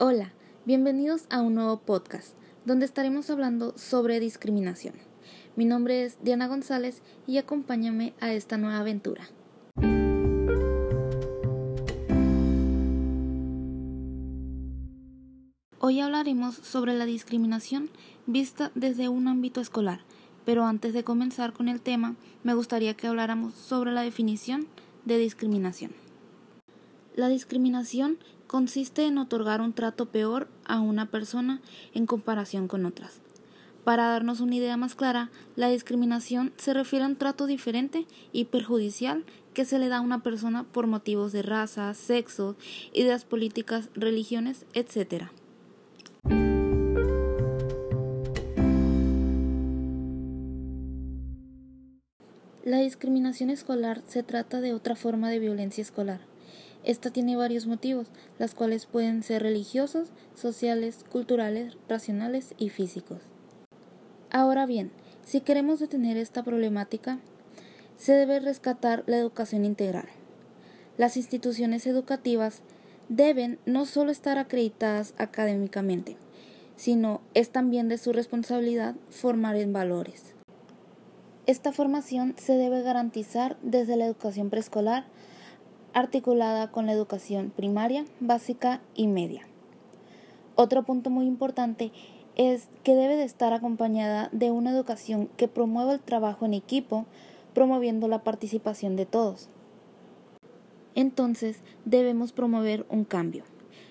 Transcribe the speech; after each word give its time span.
Hola, 0.00 0.32
bienvenidos 0.64 1.26
a 1.28 1.40
un 1.40 1.56
nuevo 1.56 1.80
podcast 1.80 2.36
donde 2.64 2.84
estaremos 2.84 3.30
hablando 3.30 3.76
sobre 3.76 4.20
discriminación. 4.20 4.94
Mi 5.56 5.64
nombre 5.64 6.04
es 6.04 6.22
Diana 6.22 6.46
González 6.46 7.02
y 7.26 7.38
acompáñame 7.38 8.14
a 8.20 8.32
esta 8.32 8.58
nueva 8.58 8.78
aventura. 8.78 9.28
Hoy 15.80 15.98
hablaremos 15.98 16.54
sobre 16.54 16.94
la 16.94 17.04
discriminación 17.04 17.90
vista 18.26 18.70
desde 18.76 19.08
un 19.08 19.26
ámbito 19.26 19.60
escolar, 19.60 20.02
pero 20.44 20.64
antes 20.64 20.94
de 20.94 21.02
comenzar 21.02 21.52
con 21.52 21.66
el 21.66 21.80
tema, 21.80 22.14
me 22.44 22.54
gustaría 22.54 22.94
que 22.94 23.08
habláramos 23.08 23.54
sobre 23.54 23.90
la 23.90 24.02
definición 24.02 24.68
de 25.04 25.18
discriminación. 25.18 25.90
La 27.16 27.26
discriminación 27.26 28.18
consiste 28.48 29.06
en 29.06 29.18
otorgar 29.18 29.60
un 29.60 29.74
trato 29.74 30.06
peor 30.06 30.48
a 30.64 30.80
una 30.80 31.06
persona 31.06 31.60
en 31.94 32.06
comparación 32.06 32.66
con 32.66 32.86
otras. 32.86 33.20
Para 33.84 34.08
darnos 34.08 34.40
una 34.40 34.56
idea 34.56 34.76
más 34.76 34.94
clara, 34.94 35.30
la 35.54 35.68
discriminación 35.68 36.52
se 36.56 36.74
refiere 36.74 37.04
a 37.04 37.08
un 37.08 37.16
trato 37.16 37.46
diferente 37.46 38.06
y 38.32 38.46
perjudicial 38.46 39.24
que 39.54 39.64
se 39.64 39.78
le 39.78 39.88
da 39.88 39.98
a 39.98 40.00
una 40.00 40.22
persona 40.22 40.64
por 40.64 40.86
motivos 40.86 41.30
de 41.32 41.42
raza, 41.42 41.92
sexo, 41.94 42.56
ideas 42.92 43.24
políticas, 43.24 43.90
religiones, 43.94 44.64
etc. 44.72 45.26
La 52.64 52.78
discriminación 52.78 53.50
escolar 53.50 54.02
se 54.06 54.22
trata 54.22 54.60
de 54.60 54.74
otra 54.74 54.96
forma 54.96 55.30
de 55.30 55.38
violencia 55.38 55.82
escolar 55.82 56.20
esta 56.88 57.10
tiene 57.10 57.36
varios 57.36 57.66
motivos, 57.66 58.08
las 58.38 58.54
cuales 58.54 58.86
pueden 58.86 59.22
ser 59.22 59.42
religiosos, 59.42 60.08
sociales, 60.34 61.04
culturales, 61.12 61.76
racionales 61.86 62.54
y 62.56 62.70
físicos. 62.70 63.20
Ahora 64.30 64.64
bien, 64.64 64.90
si 65.22 65.42
queremos 65.42 65.80
detener 65.80 66.16
esta 66.16 66.42
problemática, 66.42 67.18
se 67.98 68.14
debe 68.14 68.40
rescatar 68.40 69.04
la 69.06 69.18
educación 69.18 69.66
integral. 69.66 70.08
Las 70.96 71.18
instituciones 71.18 71.86
educativas 71.86 72.62
deben 73.10 73.58
no 73.66 73.84
solo 73.84 74.10
estar 74.10 74.38
acreditadas 74.38 75.12
académicamente, 75.18 76.16
sino 76.76 77.20
es 77.34 77.50
también 77.50 77.90
de 77.90 77.98
su 77.98 78.14
responsabilidad 78.14 78.94
formar 79.10 79.56
en 79.56 79.74
valores. 79.74 80.34
Esta 81.44 81.70
formación 81.70 82.34
se 82.38 82.54
debe 82.54 82.80
garantizar 82.80 83.58
desde 83.60 83.96
la 83.96 84.06
educación 84.06 84.48
preescolar 84.48 85.04
articulada 85.98 86.70
con 86.70 86.86
la 86.86 86.92
educación 86.92 87.52
primaria, 87.54 88.04
básica 88.20 88.80
y 88.94 89.06
media. 89.06 89.42
Otro 90.54 90.82
punto 90.82 91.10
muy 91.10 91.26
importante 91.26 91.92
es 92.36 92.68
que 92.84 92.94
debe 92.94 93.16
de 93.16 93.24
estar 93.24 93.52
acompañada 93.52 94.28
de 94.32 94.50
una 94.50 94.70
educación 94.70 95.28
que 95.36 95.48
promueva 95.48 95.92
el 95.92 96.00
trabajo 96.00 96.46
en 96.46 96.54
equipo, 96.54 97.06
promoviendo 97.52 98.08
la 98.08 98.22
participación 98.22 98.96
de 98.96 99.06
todos. 99.06 99.48
Entonces 100.94 101.58
debemos 101.84 102.32
promover 102.32 102.86
un 102.88 103.04
cambio, 103.04 103.44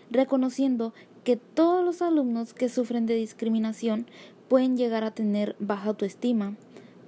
reconociendo 0.10 0.94
que 1.24 1.36
todos 1.36 1.84
los 1.84 2.02
alumnos 2.02 2.54
que 2.54 2.70
sufren 2.70 3.06
de 3.06 3.16
discriminación 3.16 4.08
pueden 4.48 4.78
llegar 4.78 5.04
a 5.04 5.12
tener 5.12 5.56
baja 5.60 5.90
autoestima, 5.90 6.56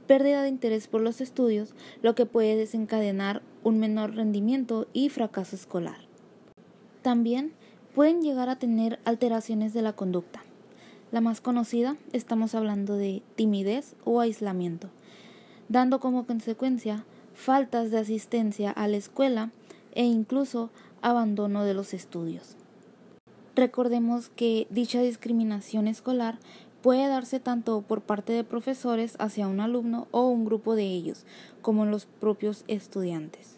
pérdida 0.09 0.41
de 0.41 0.49
interés 0.49 0.87
por 0.87 1.01
los 1.01 1.21
estudios, 1.21 1.75
lo 2.01 2.15
que 2.15 2.25
puede 2.25 2.55
desencadenar 2.55 3.43
un 3.63 3.77
menor 3.77 4.15
rendimiento 4.15 4.87
y 4.91 5.09
fracaso 5.09 5.55
escolar. 5.55 5.99
También 7.03 7.53
pueden 7.93 8.23
llegar 8.23 8.49
a 8.49 8.57
tener 8.57 8.99
alteraciones 9.05 9.71
de 9.71 9.83
la 9.83 9.93
conducta. 9.93 10.41
La 11.11 11.21
más 11.21 11.41
conocida, 11.41 11.95
estamos 12.11 12.55
hablando 12.55 12.95
de 12.95 13.21
timidez 13.35 13.95
o 14.03 14.19
aislamiento, 14.19 14.89
dando 15.67 15.99
como 15.99 16.25
consecuencia 16.25 17.05
faltas 17.35 17.91
de 17.91 17.99
asistencia 17.99 18.71
a 18.71 18.87
la 18.87 18.97
escuela 18.97 19.51
e 19.93 20.05
incluso 20.05 20.71
abandono 21.03 21.65
de 21.65 21.75
los 21.75 21.93
estudios. 21.93 22.55
Recordemos 23.55 24.29
que 24.29 24.65
dicha 24.71 25.01
discriminación 25.01 25.87
escolar 25.87 26.39
puede 26.81 27.07
darse 27.07 27.39
tanto 27.39 27.81
por 27.81 28.01
parte 28.01 28.33
de 28.33 28.43
profesores 28.43 29.15
hacia 29.19 29.47
un 29.47 29.59
alumno 29.59 30.07
o 30.11 30.27
un 30.27 30.45
grupo 30.45 30.75
de 30.75 30.85
ellos, 30.85 31.25
como 31.61 31.85
los 31.85 32.05
propios 32.05 32.63
estudiantes. 32.67 33.55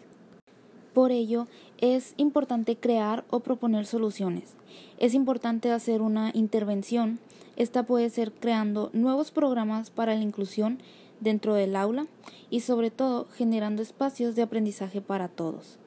Por 0.92 1.10
ello, 1.10 1.46
es 1.78 2.14
importante 2.16 2.76
crear 2.76 3.24
o 3.30 3.40
proponer 3.40 3.86
soluciones. 3.86 4.54
Es 4.98 5.14
importante 5.14 5.70
hacer 5.70 6.02
una 6.02 6.30
intervención. 6.34 7.18
Esta 7.56 7.84
puede 7.84 8.10
ser 8.10 8.32
creando 8.32 8.90
nuevos 8.92 9.30
programas 9.30 9.90
para 9.90 10.14
la 10.14 10.22
inclusión 10.22 10.78
dentro 11.20 11.54
del 11.54 11.76
aula 11.76 12.06
y 12.50 12.60
sobre 12.60 12.90
todo 12.90 13.26
generando 13.36 13.80
espacios 13.80 14.34
de 14.34 14.42
aprendizaje 14.42 15.00
para 15.00 15.28
todos. 15.28 15.78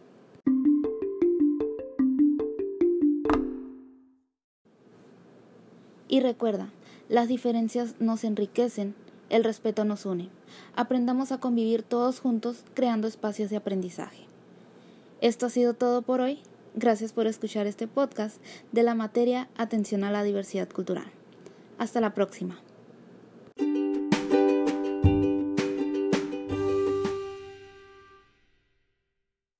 Y 6.07 6.21
recuerda, 6.21 6.69
las 7.09 7.27
diferencias 7.27 7.95
nos 7.99 8.23
enriquecen, 8.23 8.95
el 9.29 9.43
respeto 9.43 9.85
nos 9.85 10.05
une. 10.05 10.29
Aprendamos 10.75 11.31
a 11.31 11.39
convivir 11.39 11.83
todos 11.83 12.19
juntos 12.19 12.63
creando 12.73 13.07
espacios 13.07 13.49
de 13.49 13.57
aprendizaje. 13.57 14.25
Esto 15.21 15.45
ha 15.45 15.49
sido 15.49 15.73
todo 15.73 16.01
por 16.01 16.21
hoy. 16.21 16.39
Gracias 16.75 17.13
por 17.13 17.27
escuchar 17.27 17.67
este 17.67 17.87
podcast 17.87 18.37
de 18.71 18.83
la 18.83 18.95
materia 18.95 19.47
Atención 19.55 20.03
a 20.03 20.11
la 20.11 20.23
Diversidad 20.23 20.69
Cultural. 20.69 21.07
Hasta 21.77 22.01
la 22.01 22.13
próxima. 22.13 22.59